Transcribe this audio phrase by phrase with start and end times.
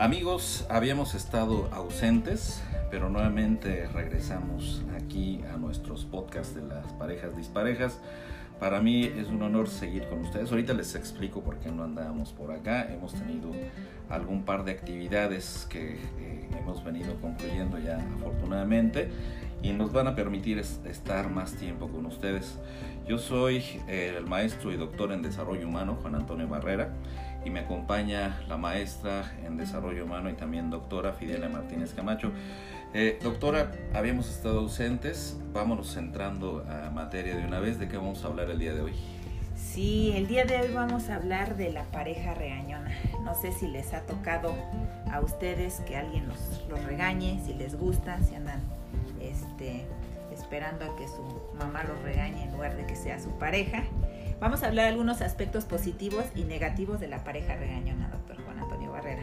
[0.00, 8.00] Amigos, habíamos estado ausentes, pero nuevamente regresamos aquí a nuestros podcasts de las parejas disparejas.
[8.58, 10.50] Para mí es un honor seguir con ustedes.
[10.50, 12.90] Ahorita les explico por qué no andábamos por acá.
[12.90, 13.50] Hemos tenido
[14.08, 19.10] algún par de actividades que eh, hemos venido concluyendo ya afortunadamente
[19.62, 22.58] y nos van a permitir estar más tiempo con ustedes.
[23.06, 26.90] Yo soy eh, el maestro y doctor en desarrollo humano, Juan Antonio Barrera
[27.44, 32.32] y me acompaña la maestra en desarrollo humano y también doctora Fidelia Martínez Camacho.
[32.92, 38.24] Eh, doctora, habíamos estado ausentes, vámonos entrando a materia de una vez, ¿de qué vamos
[38.24, 38.94] a hablar el día de hoy?
[39.54, 42.90] Sí, el día de hoy vamos a hablar de la pareja regañona.
[43.24, 44.54] No sé si les ha tocado
[45.12, 48.60] a ustedes que alguien los, los regañe, si les gusta, si andan
[49.20, 49.86] este,
[50.32, 51.22] esperando a que su
[51.58, 53.84] mamá los regañe en lugar de que sea su pareja.
[54.40, 58.58] Vamos a hablar de algunos aspectos positivos y negativos de la pareja regañona, doctor Juan
[58.58, 59.22] Antonio Barrera.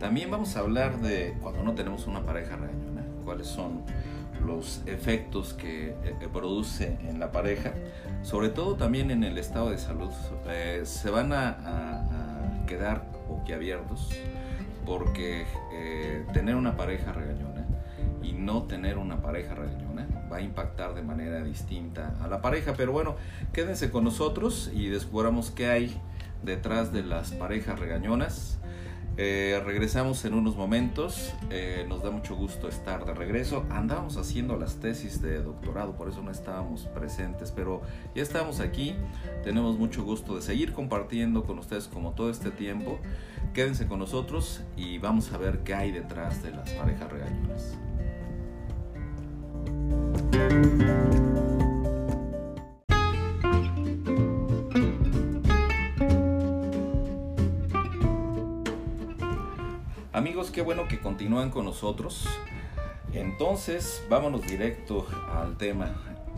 [0.00, 3.82] También vamos a hablar de cuando no tenemos una pareja regañona, cuáles son
[4.42, 7.74] los efectos que, eh, produce en la pareja,
[8.22, 10.10] sobre todo también en el estado de salud.
[10.46, 14.08] Eh, se van a, a, quedar boquiabiertos
[14.86, 17.66] porque eh, tener una pareja regañona
[18.22, 22.74] y no tener una pareja regañona va a impactar de manera distinta a la pareja.
[22.76, 23.16] Pero bueno,
[23.52, 26.00] quédense con nosotros y descubramos qué hay
[26.42, 28.58] detrás de las parejas regañonas.
[29.16, 33.64] Eh, regresamos en unos momentos, eh, nos da mucho gusto estar de regreso.
[33.70, 37.82] Andábamos haciendo las tesis de doctorado, por eso no estábamos presentes, pero
[38.16, 38.96] ya estamos aquí.
[39.44, 42.98] Tenemos mucho gusto de seguir compartiendo con ustedes como todo este tiempo.
[43.52, 47.78] Quédense con nosotros y vamos a ver qué hay detrás de las parejas regañonas.
[60.12, 62.26] Amigos, qué bueno que continúan con nosotros.
[63.12, 65.92] Entonces, vámonos directo al tema.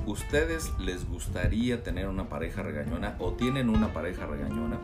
[0.07, 4.79] ¿Ustedes les gustaría tener una pareja regañona o tienen una pareja regañona?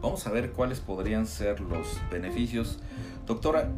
[0.00, 2.78] Vamos a ver cuáles podrían ser los beneficios.
[3.26, 3.70] Doctora,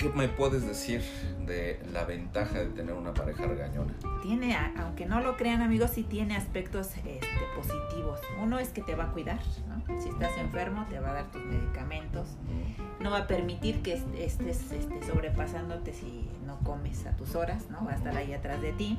[0.00, 1.02] ¿Qué me puedes decir
[1.46, 3.92] de la ventaja de tener una pareja regañona?
[4.22, 8.18] Tiene, aunque no lo crean amigos, sí tiene aspectos este, positivos.
[8.42, 10.00] Uno es que te va a cuidar, ¿no?
[10.00, 12.28] Si estás enfermo, te va a dar tus medicamentos.
[12.98, 17.84] No va a permitir que estés este, sobrepasándote si no comes a tus horas, ¿no?
[17.84, 18.98] Va a estar ahí atrás de ti.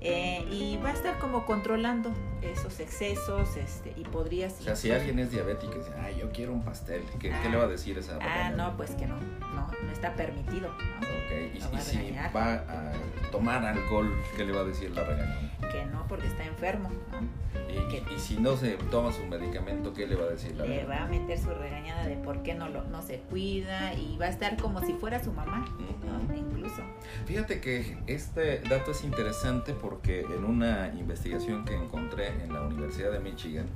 [0.00, 4.60] Eh, y va a estar como controlando esos excesos este, y podrías...
[4.60, 7.48] O sea, si alguien es diabético y dice, ah, yo quiero un pastel, ¿qué, ¿qué
[7.48, 10.68] le va a decir esa Ah, no, pues que no, no, no está permitido.
[10.68, 10.98] ¿no?
[11.00, 12.92] Ok, y, y si va a
[13.32, 15.50] tomar alcohol, ¿qué le va a decir la regañona?
[15.70, 17.46] Que no, porque está enfermo, ¿no?
[17.68, 20.84] Y, y, si no se toma su medicamento, ¿qué le va a decir la Le
[20.84, 24.26] va a meter su regañada de por qué no, lo, no se cuida y va
[24.26, 25.64] a estar como si fuera su mamá,
[26.04, 26.34] ¿no?
[26.34, 26.82] incluso.
[27.26, 33.10] Fíjate que este dato es interesante porque en una investigación que encontré en la Universidad
[33.10, 33.66] de Michigan,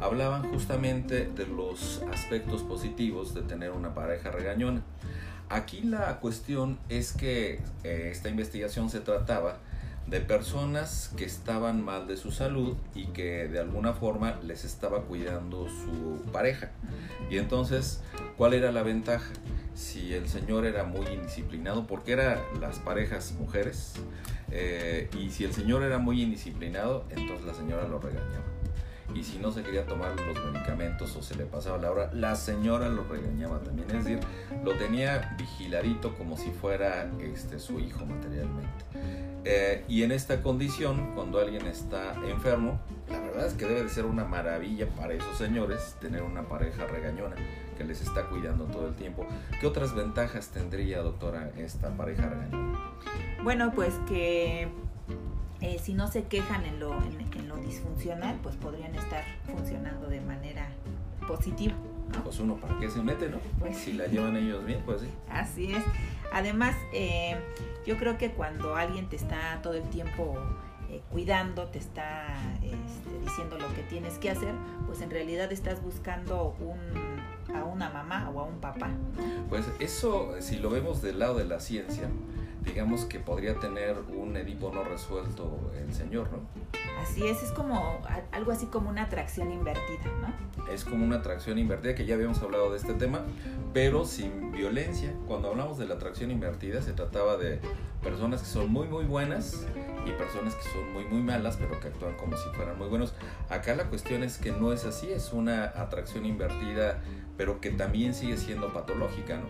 [0.00, 4.82] hablaban justamente de los aspectos positivos de tener una pareja regañona.
[5.48, 9.58] Aquí la cuestión es que eh, esta investigación se trataba
[10.06, 15.02] de personas que estaban mal de su salud y que de alguna forma les estaba
[15.02, 16.70] cuidando su pareja.
[17.30, 18.02] Y entonces,
[18.36, 19.30] ¿cuál era la ventaja?
[19.74, 23.94] Si el señor era muy indisciplinado, porque eran las parejas mujeres,
[24.50, 28.44] eh, y si el señor era muy indisciplinado, entonces la señora lo regañaba.
[29.14, 32.34] Y si no se quería tomar los medicamentos o se le pasaba la hora, la
[32.34, 33.88] señora lo regañaba también.
[33.90, 34.20] Es decir,
[34.64, 39.33] lo tenía vigiladito como si fuera este, su hijo materialmente.
[39.44, 43.88] Eh, y en esta condición, cuando alguien está enfermo, la verdad es que debe de
[43.90, 47.36] ser una maravilla para esos señores tener una pareja regañona
[47.76, 49.26] que les está cuidando todo el tiempo.
[49.60, 52.78] ¿Qué otras ventajas tendría, doctora, esta pareja regañona?
[53.42, 54.68] Bueno, pues que
[55.60, 60.08] eh, si no se quejan en lo, en, en lo disfuncional, pues podrían estar funcionando
[60.08, 60.68] de manera
[61.26, 61.74] positiva.
[62.12, 62.24] ¿no?
[62.24, 63.38] Pues uno, ¿para qué se mete, no?
[63.58, 65.08] Pues si la llevan ellos bien, pues sí.
[65.28, 65.84] Así es.
[66.34, 67.36] Además, eh,
[67.86, 70.36] yo creo que cuando alguien te está todo el tiempo
[70.90, 72.26] eh, cuidando, te está
[72.60, 74.52] este, diciendo lo que tienes que hacer,
[74.84, 78.90] pues en realidad estás buscando un, a una mamá o a un papá.
[79.48, 82.10] Pues eso, si lo vemos del lado de la ciencia,
[82.64, 86.40] digamos que podría tener un Edipo no resuelto el señor, ¿no?
[87.02, 88.02] Así es, es como
[88.32, 90.72] algo así como una atracción invertida, ¿no?
[90.72, 93.22] Es como una atracción invertida, que ya habíamos hablado de este tema,
[93.72, 95.12] pero sin violencia.
[95.26, 97.60] Cuando hablamos de la atracción invertida, se trataba de
[98.02, 99.66] personas que son muy, muy buenas
[100.06, 103.12] y personas que son muy, muy malas, pero que actúan como si fueran muy buenos.
[103.50, 107.00] Acá la cuestión es que no es así, es una atracción invertida
[107.36, 109.46] pero que también sigue siendo patológica, ¿no?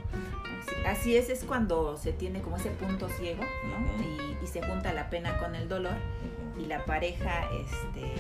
[0.89, 4.03] Así es, es cuando se tiene como ese punto ciego, ¿no?
[4.03, 5.95] y, y, se junta la pena con el dolor
[6.59, 8.15] y la pareja este,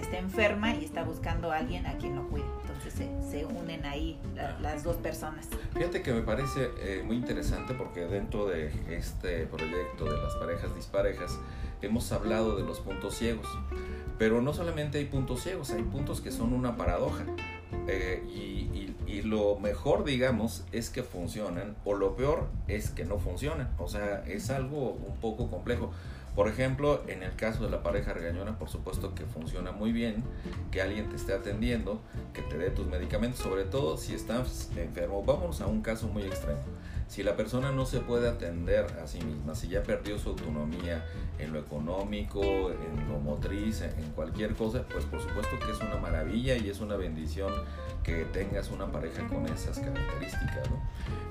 [0.00, 2.44] está enferma y está buscando a alguien a quien lo cuide.
[2.62, 4.18] Entonces se, se unen ahí
[4.60, 5.48] las dos personas.
[5.74, 10.74] Fíjate que me parece eh, muy interesante porque dentro de este proyecto de las parejas
[10.74, 11.38] disparejas
[11.80, 13.46] hemos hablado de los puntos ciegos.
[14.18, 17.24] Pero no solamente hay puntos ciegos, hay puntos que son una paradoja.
[17.88, 23.04] Eh, y, y, y, lo mejor, digamos, es que funcionan, o lo peor es que
[23.04, 23.70] no funcionan.
[23.78, 25.90] O sea, es algo un poco complejo.
[26.34, 30.24] Por ejemplo, en el caso de la pareja regañona, por supuesto que funciona muy bien
[30.70, 32.00] que alguien te esté atendiendo,
[32.32, 35.22] que te dé tus medicamentos, sobre todo si estás enfermo.
[35.22, 36.60] Vámonos a un caso muy extremo.
[37.12, 41.04] Si la persona no se puede atender a sí misma, si ya perdió su autonomía
[41.38, 45.98] en lo económico, en lo motriz, en cualquier cosa, pues por supuesto que es una
[45.98, 47.52] maravilla y es una bendición
[48.02, 50.80] que tengas una pareja con esas características, ¿no?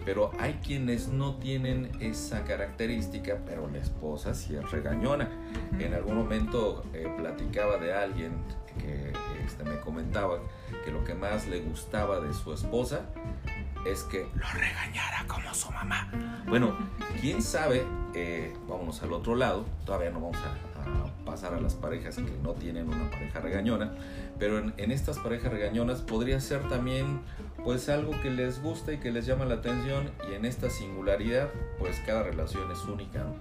[0.06, 5.32] Pero hay quienes no tienen esa característica, pero la esposa sí es regañona.
[5.80, 8.34] En algún momento eh, platicaba de alguien
[8.78, 9.14] que
[9.44, 10.42] este, me comentaba
[10.86, 13.02] que lo que más le gustaba de su esposa
[13.86, 16.12] es que lo regañara como su mamá.
[16.48, 16.76] Bueno,
[17.20, 20.72] quién sabe, eh, vámonos al otro lado, todavía no vamos a,
[21.26, 23.94] pasar a las parejas que no tienen una pareja regañona,
[24.40, 27.22] pero en, en, estas parejas regañonas podría ser también
[27.64, 31.50] pues algo que les gusta y que les llama la atención y en esta singularidad
[31.78, 33.20] pues cada relación es única.
[33.20, 33.36] ¿no?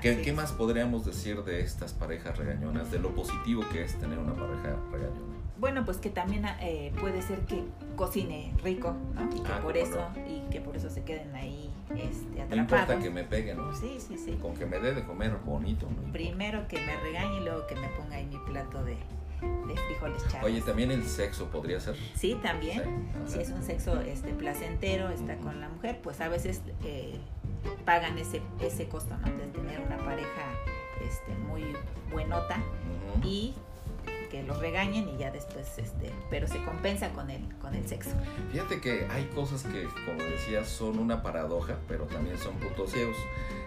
[0.00, 4.18] ¿Qué, ¿Qué, más podríamos decir de estas parejas regañonas, de lo positivo que es tener
[4.18, 5.37] una pareja regañona?
[5.58, 7.64] Bueno, pues que también eh, puede ser que
[7.96, 9.28] cocine rico, ¿no?
[9.36, 10.26] Y que ah, por eso no.
[10.28, 12.50] y que por eso se queden ahí este, atrapados.
[12.50, 13.74] No importa que me peguen, ¿no?
[13.74, 14.38] Sí, sí, sí.
[14.40, 15.88] Con que me dé de comer bonito.
[15.90, 16.12] ¿no?
[16.12, 18.96] Primero que me regañe y luego que me ponga ahí mi plato de,
[19.42, 20.44] de frijoles charros.
[20.44, 21.96] Oye, también el sexo podría ser.
[22.14, 23.08] Sí, también.
[23.26, 23.34] Sí.
[23.34, 27.18] Si es un sexo este placentero, está con la mujer, pues a veces eh,
[27.84, 29.26] pagan ese ese costo, ¿no?
[29.26, 30.44] De tener una pareja
[31.04, 31.64] este muy
[32.12, 33.26] buenota uh -huh.
[33.26, 33.54] y
[34.28, 38.10] que los regañen y ya después este pero se compensa con el con el sexo.
[38.52, 43.16] Fíjate que hay cosas que como decía son una paradoja pero también son puntos ciegos.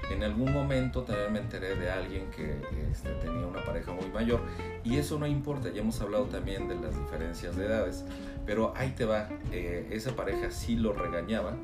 [0.10, 2.60] En algún momento también me enteré de alguien que
[2.92, 4.42] este, tenía una pareja muy mayor
[4.84, 8.04] y eso no importa ya hemos hablado también de las diferencias de edades
[8.46, 11.56] pero ahí te va eh, esa pareja sí lo regañaba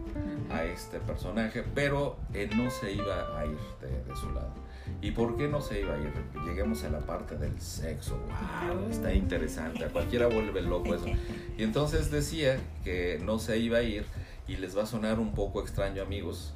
[0.49, 4.66] a este personaje pero él no se iba a ir de, de su lado
[5.01, 6.11] ¿Y por qué no se iba a ir?
[6.45, 8.17] Lleguemos a la parte del sexo.
[8.17, 8.89] ¡Wow!
[8.89, 9.85] Está interesante.
[9.85, 11.05] A cualquiera vuelve loco eso.
[11.57, 14.05] Y entonces decía que no se iba a ir
[14.47, 16.53] y les va a sonar un poco extraño, amigos,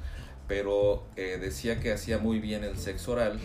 [0.48, 3.40] pero eh, decía que hacía muy bien el sexo oral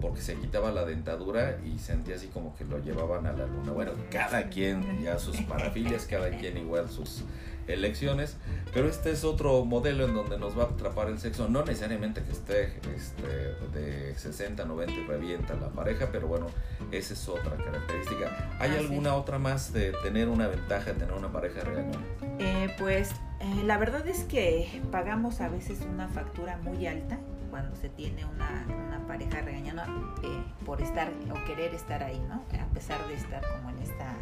[0.00, 3.72] porque se quitaba la dentadura y sentía así como que lo llevaban a la luna.
[3.72, 7.24] Bueno, cada quien ya sus parafilias, cada quien igual sus
[7.72, 8.36] elecciones,
[8.72, 12.22] pero este es otro modelo en donde nos va a atrapar el sexo, no necesariamente
[12.22, 16.46] que esté este, de 60, 90 y revienta la pareja, pero bueno,
[16.92, 18.56] esa es otra característica.
[18.58, 19.16] ¿Hay ah, alguna sí.
[19.16, 22.04] otra más de tener una ventaja de tener una pareja regañona?
[22.38, 27.18] Eh, pues eh, la verdad es que pagamos a veces una factura muy alta
[27.50, 29.86] cuando se tiene una, una pareja regañona
[30.22, 32.44] eh, por estar o querer estar ahí, ¿no?
[32.60, 34.14] A pesar de estar como en esta,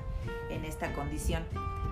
[0.50, 1.45] en esta condición.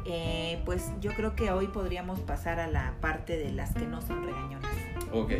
[0.08, 4.00] Eh, pues yo creo que hoy podríamos pasar a la parte de las que no
[4.00, 4.70] son regañonas.
[5.12, 5.32] Ok.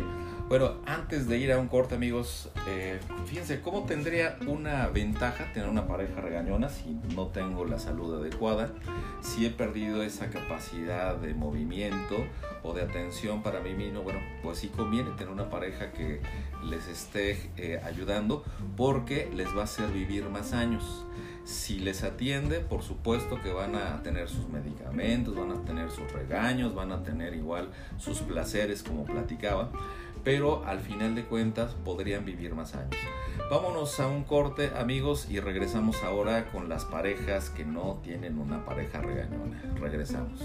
[0.49, 5.67] Bueno, antes de ir a un corte, amigos, eh, fíjense, ¿cómo tendría una ventaja tener
[5.67, 8.71] una pareja regañona si no tengo la salud adecuada?
[9.19, 12.15] Si he perdido esa capacidad de movimiento
[12.63, 16.21] o de atención para mí mismo, bueno, pues sí conviene tener una pareja que
[16.63, 18.45] les esté eh, ayudando
[18.77, 21.05] porque les va a hacer vivir más años.
[21.47, 26.11] Si les atiende, por supuesto que van a tener sus medicamentos, van a tener sus
[26.11, 29.69] regaños, van a tener igual sus placeres como platicaba,
[30.25, 32.97] pero al final de cuentas podrían vivir más años.
[33.49, 38.65] Vámonos a un corte amigos y regresamos ahora con las parejas que no tienen una
[38.65, 39.61] pareja regañona.
[39.79, 40.41] Regresamos.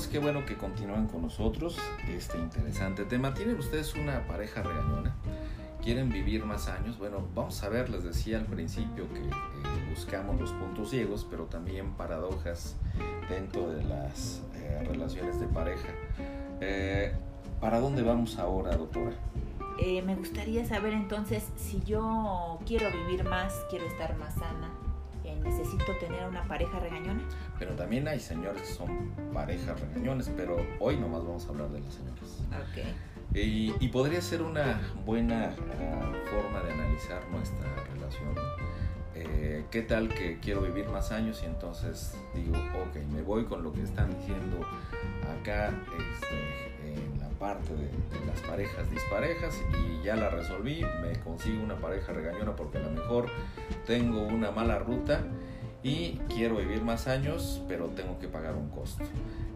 [0.00, 1.76] Amigos, qué bueno que continúan con nosotros
[2.08, 3.34] este interesante tema.
[3.34, 5.14] ¿Tienen ustedes una pareja regañona?
[5.82, 6.96] ¿Quieren vivir más años?
[6.96, 11.44] Bueno, vamos a ver, les decía al principio que eh, buscamos los puntos ciegos, pero
[11.44, 12.76] también paradojas
[13.28, 15.88] dentro de las eh, relaciones de pareja.
[16.62, 17.12] Eh,
[17.60, 19.12] ¿Para dónde vamos ahora, doctora?
[19.76, 24.70] Me gustaría saber entonces si yo quiero vivir más, quiero estar más sana,
[25.30, 27.22] en necesito tener una pareja regañona.
[27.58, 31.80] Pero también hay señores que son parejas regañones, pero hoy nomás vamos a hablar de
[31.80, 32.44] las señoras.
[32.50, 33.36] Ok.
[33.36, 38.34] Y, y podría ser una buena ah, forma de analizar nuestra relación.
[39.14, 43.62] Eh, ¿Qué tal que quiero vivir más años y entonces digo, ok, me voy con
[43.62, 44.60] lo que están diciendo
[45.40, 46.69] acá este,
[47.40, 47.88] parte de,
[48.26, 52.90] las parejas disparejas y ya la resolví, me consigo una pareja regañona porque a lo
[52.90, 53.26] mejor
[53.86, 55.24] tengo una mala ruta
[55.82, 59.02] y quiero vivir más años, pero tengo que pagar un costo.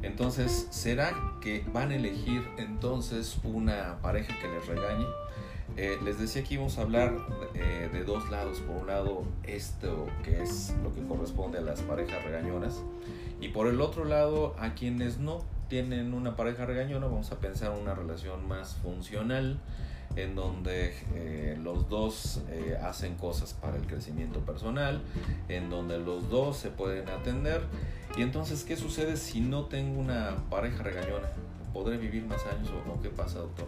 [0.03, 1.13] Entonces, ¿será
[1.43, 5.07] que van a elegir entonces una pareja que les regañe?
[5.77, 7.15] Eh, les decía que íbamos a hablar
[7.55, 8.61] eh, de dos lados.
[8.61, 12.83] Por un lado, esto que es lo que corresponde a las parejas regañonas.
[13.41, 17.71] Y por el otro lado, a quienes no tienen una pareja regañona, vamos a pensar
[17.71, 19.59] una relación más funcional,
[20.17, 25.03] en donde eh, los dos eh, hacen cosas para el crecimiento personal,
[25.49, 27.63] en donde los dos se pueden atender.
[28.17, 31.29] Y entonces, ¿qué sucede si no tengo una pareja regañona?
[31.75, 33.03] ¿Podré vivir más años o no?
[33.03, 33.67] ¿Qué pasa, doctor?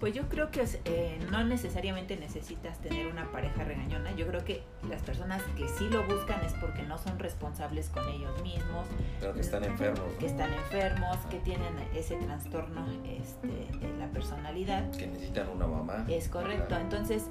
[0.00, 4.10] Pues yo creo que eh, no necesariamente necesitas tener una pareja regañona.
[4.16, 8.08] Yo creo que las personas que sí lo buscan es porque no son responsables con
[8.08, 8.86] ellos mismos.
[9.20, 10.00] Pero que están enfermos.
[10.00, 10.18] ¿no?
[10.18, 14.90] Que están enfermos, que tienen ese trastorno este, de la personalidad.
[14.92, 16.06] Que necesitan una mamá.
[16.08, 16.68] Es correcto.
[16.68, 16.84] Claro.
[16.84, 17.24] Entonces,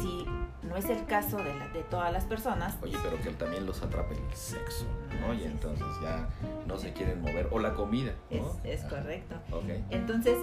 [0.00, 0.26] si
[0.66, 3.82] no es el caso de, la- de todas las personas, Oye, pero que también los
[3.82, 4.86] atrape el sexo,
[5.20, 5.34] ¿no?
[5.34, 6.28] Y entonces ya
[6.66, 7.48] no se quieren mover.
[7.50, 8.56] O la comida, es, ¿no?
[8.64, 9.34] es correcto.
[9.50, 9.64] Ok.
[9.90, 10.38] Entonces,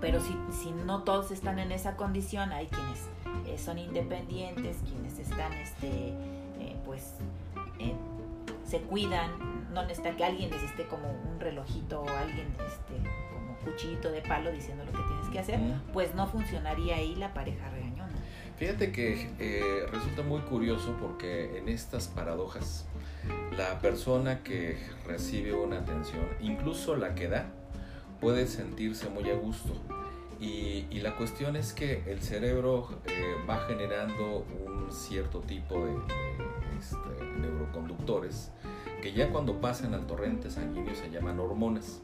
[0.00, 3.08] pero si, si no todos están en esa condición, hay quienes
[3.46, 6.08] eh, son independientes, quienes están, este,
[6.60, 7.14] eh, pues,
[7.78, 7.94] eh,
[8.64, 9.30] se cuidan,
[9.72, 12.94] no necesita que alguien les esté como un relojito o alguien, este,
[13.32, 15.60] como cuchillito de palo diciendo lo que tienes que hacer,
[15.92, 17.81] pues no funcionaría ahí la pareja regañona.
[18.62, 22.86] Fíjate que eh, resulta muy curioso porque en estas paradojas,
[23.58, 27.46] la persona que recibe una atención, incluso la que da,
[28.20, 29.72] puede sentirse muy a gusto.
[30.38, 35.94] Y, y la cuestión es que el cerebro eh, va generando un cierto tipo de,
[35.94, 38.52] de, este, neuroconductores
[39.02, 42.00] que ya cuando pasan al torrente sanguíneo se llaman hormonas.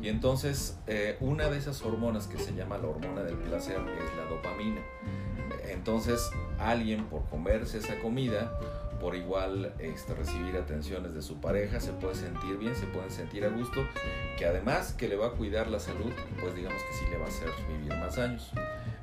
[0.00, 4.16] Y entonces eh, una de esas hormonas que se llama la hormona del placer es
[4.16, 4.82] la dopamina.
[5.68, 8.58] Entonces alguien por comerse esa comida,
[9.00, 13.44] por igual este, recibir atenciones de su pareja, se puede sentir bien, se pueden sentir
[13.44, 13.86] a gusto,
[14.38, 17.26] que además que le va a cuidar la salud, pues digamos que sí le va
[17.26, 18.50] a hacer vivir más años.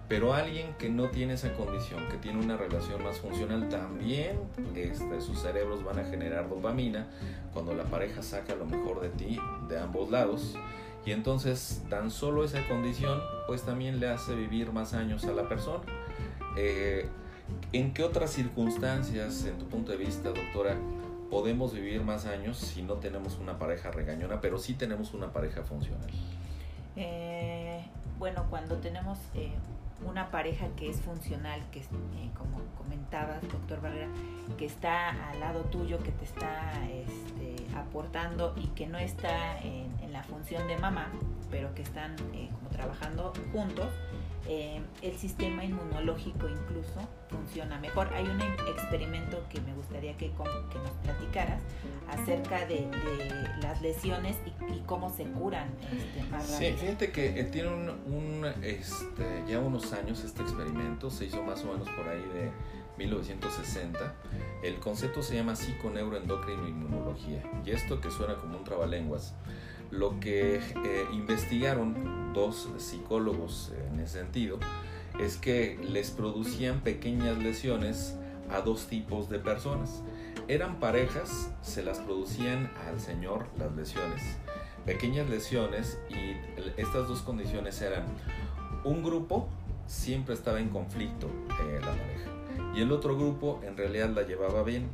[0.09, 4.37] Pero alguien que no tiene esa condición, que tiene una relación más funcional, también
[4.75, 7.07] este, sus cerebros van a generar dopamina
[7.53, 9.39] cuando la pareja saca lo mejor de ti
[9.69, 10.55] de ambos lados.
[11.05, 15.47] Y entonces tan solo esa condición pues también le hace vivir más años a la
[15.47, 15.83] persona.
[16.57, 17.07] Eh,
[17.71, 20.77] ¿En qué otras circunstancias, en tu punto de vista, doctora,
[21.29, 25.63] podemos vivir más años si no tenemos una pareja regañona, pero sí tenemos una pareja
[25.63, 26.09] funcional?
[26.95, 27.83] Eh,
[28.19, 29.51] bueno, cuando tenemos eh,
[30.05, 31.83] una pareja que es funcional, que eh,
[32.37, 34.07] como comentabas, doctor Barrera,
[34.57, 39.91] que está al lado tuyo, que te está este, aportando y que no está en,
[40.01, 41.09] en la función de mamá,
[41.49, 43.87] pero que están eh, como trabajando juntos,
[44.47, 48.13] eh, el sistema inmunológico incluso funciona mejor.
[48.13, 51.61] Hay un experimento que me gustaría que, que nos platicaras
[52.09, 56.77] acerca de, de las lesiones y, y cómo se curan este, más Sí, rápido.
[56.77, 61.63] fíjate que eh, tiene un, un, este, ya unos años este experimento, se hizo más
[61.63, 62.51] o menos por ahí de
[62.97, 64.13] 1960.
[64.61, 67.41] El concepto se llama psiconeuroendocrino inmunología.
[67.65, 69.33] Y esto que suena como un trabalenguas,
[69.93, 70.61] lo que eh,
[71.13, 74.59] investigaron dos psicólogos en ese sentido
[75.19, 78.17] es que les producían pequeñas lesiones
[78.49, 80.01] a dos tipos de personas.
[80.47, 84.21] Eran parejas, se las producían al señor las lesiones
[84.85, 86.35] pequeñas lesiones y
[86.79, 88.05] estas dos condiciones eran
[88.83, 89.47] un grupo
[89.87, 92.29] siempre estaba en conflicto eh, la pareja
[92.75, 94.89] y el otro grupo en realidad la llevaba bien.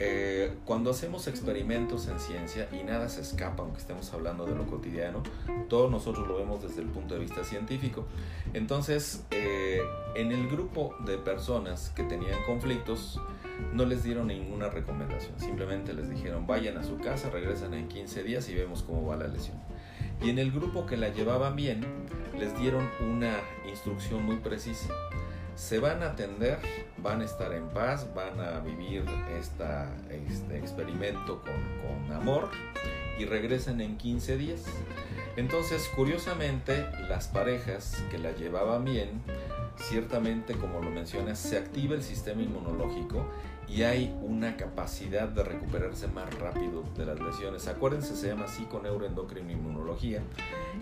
[0.00, 4.66] Eh, cuando hacemos experimentos en ciencia y nada se escapa, aunque estemos hablando de lo
[4.66, 5.22] cotidiano,
[5.68, 8.06] todos nosotros lo vemos desde el punto de vista científico.
[8.54, 9.80] Entonces, eh,
[10.14, 13.20] en el grupo de personas que tenían conflictos,
[13.72, 18.22] no les dieron ninguna recomendación, simplemente les dijeron vayan a su casa, regresan en 15
[18.22, 19.56] días y vemos cómo va la lesión.
[20.22, 21.84] Y en el grupo que la llevaban bien,
[22.38, 23.36] les dieron una
[23.68, 24.92] instrucción muy precisa.
[25.58, 26.60] Se van a atender,
[26.98, 29.04] van a estar en paz, van a vivir
[29.38, 32.48] esta, este experimento con, con amor
[33.18, 34.64] y regresan en 15 días.
[35.38, 39.22] Entonces, curiosamente, las parejas que la llevaban bien
[39.76, 43.24] ciertamente, como lo mencionas, se activa el sistema inmunológico
[43.68, 47.68] y hay una capacidad de recuperarse más rápido de las lesiones.
[47.68, 48.46] Acuérdense, se llama
[49.48, 50.22] inmunología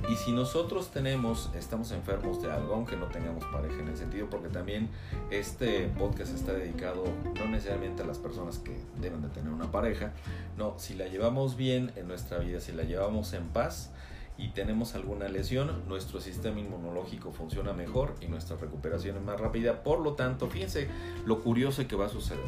[0.08, 4.30] Y si nosotros tenemos, estamos enfermos de algo, aunque no tengamos pareja en el sentido,
[4.30, 4.88] porque también
[5.30, 10.12] este podcast está dedicado no necesariamente a las personas que deben de tener una pareja,
[10.56, 13.90] no, si la llevamos bien en nuestra vida, si la llevamos en paz,
[14.38, 19.82] y tenemos alguna lesión, nuestro sistema inmunológico funciona mejor y nuestra recuperación es más rápida.
[19.82, 20.88] Por lo tanto, fíjense
[21.24, 22.44] lo curioso que va a suceder.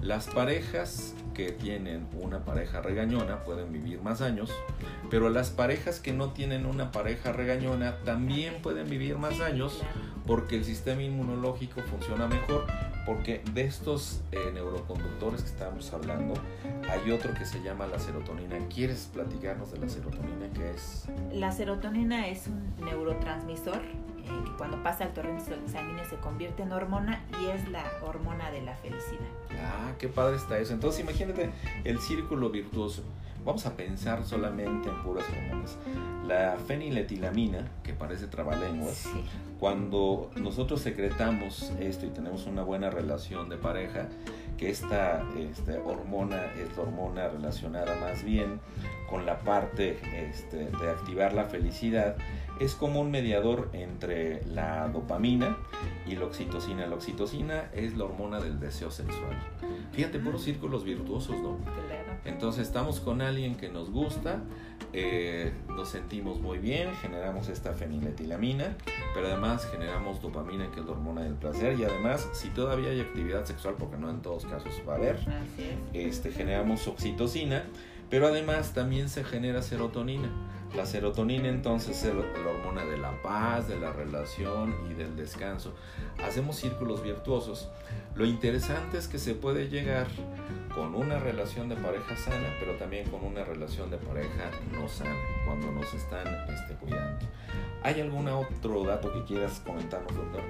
[0.00, 4.50] Las parejas que tienen una pareja regañona pueden vivir más años,
[5.10, 9.82] pero las parejas que no tienen una pareja regañona también pueden vivir más años
[10.26, 12.66] porque el sistema inmunológico funciona mejor
[13.06, 16.34] porque de estos eh, neuroconductores que estamos hablando,
[16.90, 18.58] hay otro que se llama la serotonina.
[18.68, 20.48] ¿Quieres platicarnos de la serotonina?
[20.52, 21.06] ¿Qué es?
[21.32, 23.80] La serotonina es un neurotransmisor
[24.26, 28.50] eh, que cuando pasa al torrente sanguíneo se convierte en hormona y es la hormona
[28.50, 29.28] de la felicidad.
[29.62, 30.72] Ah, qué padre está eso.
[30.72, 31.50] Entonces imagínate
[31.84, 33.02] el círculo virtuoso.
[33.44, 35.78] Vamos a pensar solamente en puras hormonas.
[36.26, 39.08] La feniletilamina, que parece trabalenguas,
[39.60, 44.08] cuando nosotros secretamos esto y tenemos una buena relación de pareja,
[44.56, 48.60] que esta, esta hormona es la hormona relacionada más bien
[49.08, 49.98] con la parte
[50.30, 52.16] este, de activar la felicidad,
[52.58, 55.58] es como un mediador entre la dopamina
[56.06, 56.86] y la oxitocina.
[56.86, 59.36] La oxitocina es la hormona del deseo sexual.
[59.92, 61.58] Fíjate, puros círculos virtuosos, ¿no?
[62.24, 64.42] Entonces estamos con alguien que nos gusta,
[64.92, 68.76] eh, nos sentimos muy bien, generamos esta feniletilamina,
[69.14, 73.00] pero además generamos dopamina, que es la hormona del placer, y además, si todavía hay
[73.00, 75.18] actividad sexual, porque no en todos casos va a haber,
[75.92, 77.64] este, generamos oxitocina,
[78.10, 80.30] pero además también se genera serotonina.
[80.74, 85.74] La serotonina entonces es la hormona de la paz, de la relación y del descanso.
[86.22, 87.68] Hacemos círculos virtuosos.
[88.14, 90.06] Lo interesante es que se puede llegar
[90.74, 95.16] con una relación de pareja sana, pero también con una relación de pareja no sana,
[95.46, 97.26] cuando nos están este, cuidando.
[97.82, 100.42] ¿Hay algún otro dato que quieras comentarnos, doctor?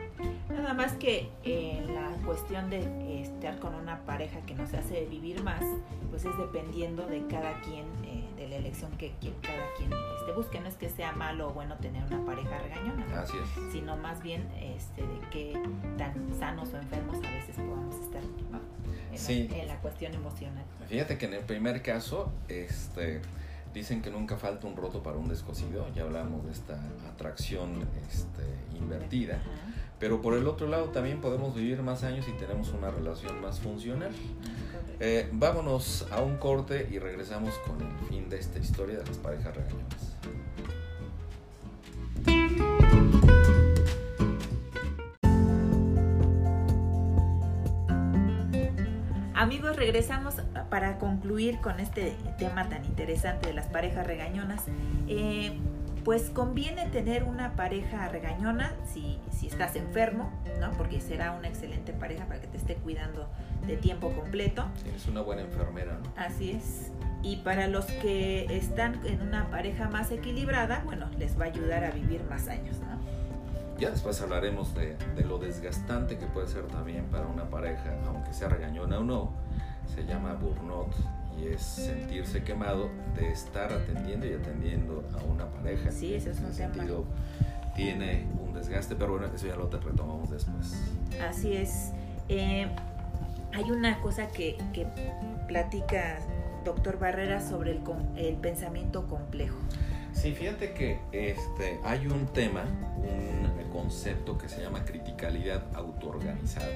[0.48, 5.42] Nada más que eh, la cuestión de estar con una pareja que nos hace vivir
[5.42, 5.62] más,
[6.10, 8.05] pues es dependiendo de cada quien, eh,
[8.46, 10.60] de la elección que, cada quien este, busque.
[10.60, 13.24] No es que sea malo o bueno tener una pareja regañona,
[13.72, 15.62] sino más bien este, de qué
[15.98, 20.64] tan sanos o enfermos a veces podamos estar en, en la cuestión emocional.
[20.88, 23.20] Fíjate que en el primer caso, este
[23.76, 26.80] Dicen que nunca falta un roto para un descosido, ya hablamos de esta
[27.12, 28.42] atracción este,
[28.74, 29.38] invertida,
[29.98, 33.60] pero por el otro lado también podemos vivir más años y tenemos una relación más
[33.60, 34.12] funcional.
[35.00, 39.18] Eh, vámonos a un corte y regresamos con el fin de esta historia de las
[39.18, 40.16] parejas regañonas.
[49.34, 50.34] Amigos, regresamos
[50.70, 54.64] para concluir con este tema tan interesante de las parejas regañonas.
[55.08, 55.58] Eh,
[56.06, 60.70] pues conviene tener una pareja regañona si, si estás enfermo, ¿no?
[60.78, 63.28] Porque será una excelente pareja para que te esté cuidando
[63.66, 64.66] de tiempo completo.
[64.84, 66.12] Tienes una buena enfermera, ¿no?
[66.14, 66.92] Así es.
[67.24, 71.82] Y para los que están en una pareja más equilibrada, bueno, les va a ayudar
[71.82, 73.80] a vivir más años, ¿no?
[73.80, 78.48] Ya después hablaremos de, lo desgastante que puede ser también para una pareja, aunque sea
[78.48, 79.32] regañona o no.
[79.92, 80.94] Se llama burnout
[81.38, 85.90] y es sentirse quemado de estar atendiendo y atendiendo a una pareja.
[85.90, 87.04] Sí, eso es un sentido,
[87.74, 90.74] Tiene un desgaste, pero bueno, eso ya lo retomamos después.
[91.20, 91.92] Así es.
[92.28, 92.66] Eh,
[93.52, 94.86] hay una cosa que, que
[95.46, 96.18] platica
[96.64, 97.80] doctor Barrera sobre el,
[98.16, 99.56] el pensamiento complejo.
[100.12, 106.72] Sí, fíjate que este, hay un tema, un concepto que se llama criticalidad autoorganizada.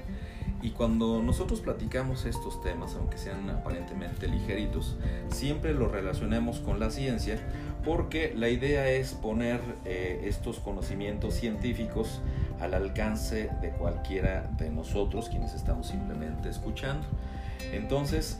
[0.62, 4.96] Y cuando nosotros platicamos estos temas, aunque sean aparentemente ligeritos,
[5.30, 7.38] siempre los relacionamos con la ciencia
[7.84, 12.20] porque la idea es poner eh, estos conocimientos científicos
[12.60, 17.06] al alcance de cualquiera de nosotros, quienes estamos simplemente escuchando.
[17.72, 18.38] Entonces,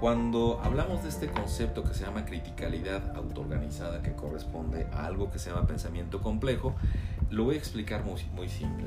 [0.00, 5.38] cuando hablamos de este concepto que se llama criticalidad autoorganizada, que corresponde a algo que
[5.38, 6.74] se llama pensamiento complejo,
[7.30, 8.86] lo voy a explicar muy, muy simple.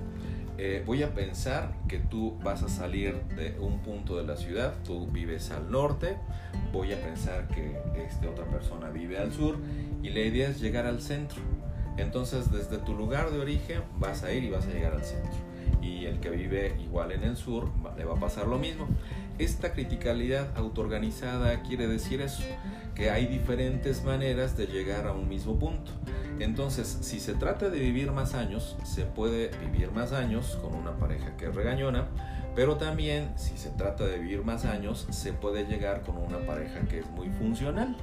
[0.57, 4.73] Eh, voy a pensar que tú vas a salir de un punto de la ciudad,
[4.85, 6.15] tú vives al norte,
[6.71, 9.57] voy a pensar que este, otra persona vive al sur
[10.01, 11.41] y la idea es llegar al centro.
[11.97, 15.33] Entonces desde tu lugar de origen vas a ir y vas a llegar al centro.
[15.81, 18.87] Y el que vive igual en el sur le va a pasar lo mismo.
[19.37, 22.43] Esta criticalidad autoorganizada quiere decir eso,
[22.95, 25.91] que hay diferentes maneras de llegar a un mismo punto.
[26.39, 30.91] Entonces, si se trata de vivir más años, se puede vivir más años con una
[30.97, 32.07] pareja que es regañona,
[32.55, 36.79] pero también si se trata de vivir más años, se puede llegar con una pareja
[36.89, 37.97] que es muy funcional.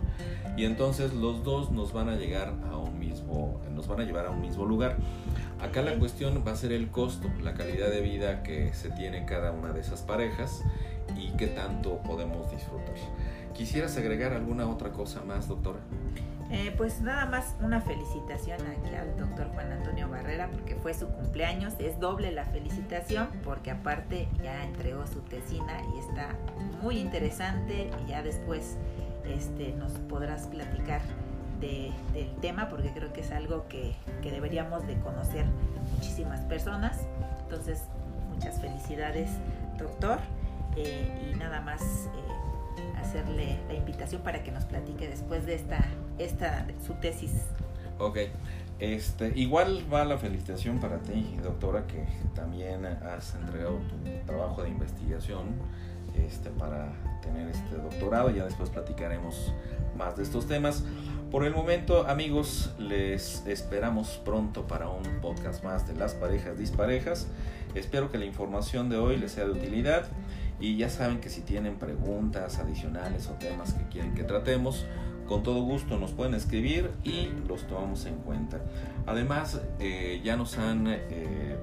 [0.56, 4.26] Y entonces los dos nos van a llegar a un mismo, nos van a llevar
[4.26, 4.96] a un mismo lugar.
[5.60, 9.24] Acá la cuestión va a ser el costo, la calidad de vida que se tiene
[9.24, 10.62] cada una de esas parejas
[11.16, 12.94] y qué tanto podemos disfrutar.
[13.54, 15.78] ¿Quisieras agregar alguna otra cosa más, doctora?
[16.50, 21.08] Eh, pues nada más una felicitación aquí al doctor Juan Antonio Barrera porque fue su
[21.08, 21.72] cumpleaños.
[21.78, 26.28] Es doble la felicitación porque aparte ya entregó su tesina y está
[26.82, 27.90] muy interesante.
[28.04, 28.76] Y ya después
[29.24, 31.00] este, nos podrás platicar
[31.60, 35.46] del tema porque creo que es algo que, deberíamos de conocer
[35.94, 36.98] muchísimas personas.
[37.44, 37.84] Entonces,
[38.28, 39.30] muchas felicidades,
[39.78, 40.18] doctor.
[40.76, 42.41] Eh, y nada más eh,
[43.02, 45.84] hacerle la invitación para que nos platique después de esta
[46.18, 47.32] esta, su tesis.
[47.98, 48.18] Ok.
[48.78, 54.70] Este, igual va la felicitación para ti, doctora, que también has entregado tu trabajo de
[54.70, 55.54] investigación
[56.16, 58.30] este, para tener este doctorado.
[58.30, 59.52] Ya después platicaremos
[59.96, 60.84] más de estos temas.
[61.30, 67.28] Por el momento, amigos, les esperamos pronto para un podcast más de las parejas disparejas.
[67.74, 70.06] Espero que la información de hoy les sea de utilidad
[70.60, 74.86] y ya saben que si tienen preguntas adicionales o temas que quieren que tratemos,
[75.26, 78.60] con todo gusto nos pueden escribir y los tomamos en cuenta.
[79.06, 81.56] Además, eh, ya nos han eh,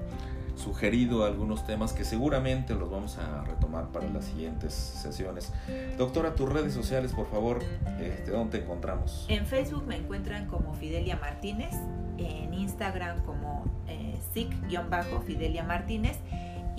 [0.56, 5.52] sugerido algunos temas que seguramente los vamos a retomar para las siguientes sesiones.
[5.96, 7.60] Doctora, tus redes sociales, por favor,
[8.00, 9.26] este, ¿dónde te encontramos?
[9.28, 11.74] En Facebook me encuentran como Fidelia Martínez,
[12.18, 16.18] en Instagram como eh, SIC-Fidelia Martínez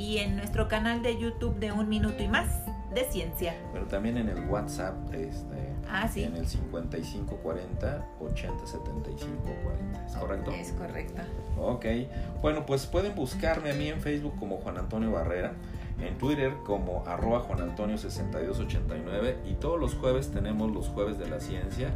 [0.01, 2.47] y en nuestro canal de YouTube de Un Minuto y Más
[2.91, 3.55] de Ciencia.
[3.71, 6.23] Pero también en el WhatsApp, este, Ah, sí.
[6.23, 10.05] En el 5540 807540.
[10.07, 10.51] ¿Es correcto?
[10.51, 11.21] Es correcto.
[11.59, 11.85] Ok.
[12.41, 15.53] Bueno, pues pueden buscarme a mí en Facebook como Juan Antonio Barrera,
[15.99, 21.29] en Twitter como arroba Juan Antonio 6289 y todos los jueves tenemos los jueves de
[21.29, 21.91] la ciencia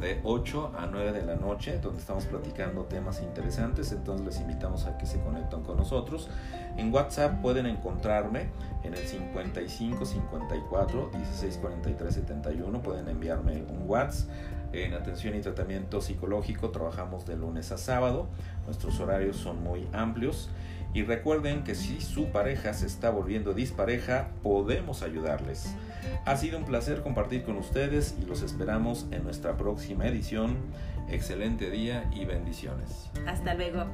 [0.00, 4.86] de 8 a 9 de la noche, donde estamos platicando temas interesantes, entonces les invitamos
[4.86, 6.28] a que se conecten con nosotros.
[6.76, 8.48] En WhatsApp pueden encontrarme
[8.82, 14.28] en el 55 54 16 43 71, pueden enviarme un WhatsApp.
[14.72, 18.28] En atención y tratamiento psicológico trabajamos de lunes a sábado,
[18.66, 20.48] nuestros horarios son muy amplios
[20.94, 25.74] y recuerden que si su pareja se está volviendo dispareja, podemos ayudarles.
[26.24, 30.56] Ha sido un placer compartir con ustedes y los esperamos en nuestra próxima edición.
[31.08, 33.10] Excelente día y bendiciones.
[33.26, 33.86] Hasta luego.